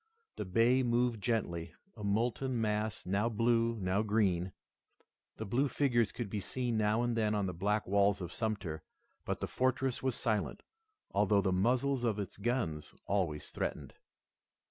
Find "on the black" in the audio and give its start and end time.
7.35-7.85